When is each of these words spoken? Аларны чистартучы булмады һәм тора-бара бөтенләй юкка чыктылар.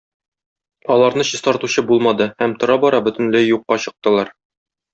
Аларны 0.95 1.25
чистартучы 1.31 1.85
булмады 1.93 2.29
һәм 2.43 2.57
тора-бара 2.65 3.05
бөтенләй 3.11 3.49
юкка 3.53 3.81
чыктылар. 3.87 4.37